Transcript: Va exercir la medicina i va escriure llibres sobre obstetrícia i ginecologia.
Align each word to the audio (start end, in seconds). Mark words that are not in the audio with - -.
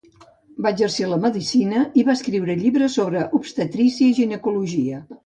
Va 0.65 0.69
exercir 0.75 1.09
la 1.11 1.19
medicina 1.25 1.83
i 2.03 2.05
va 2.07 2.15
escriure 2.19 2.55
llibres 2.63 2.97
sobre 3.01 3.27
obstetrícia 3.41 4.09
i 4.15 4.17
ginecologia. 4.23 5.05